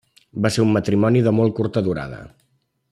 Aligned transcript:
Va 0.45 0.51
ser 0.55 0.63
un 0.63 0.71
matrimoni 0.77 1.21
de 1.27 1.35
molt 1.41 1.57
curta 1.61 1.85
durada. 1.91 2.23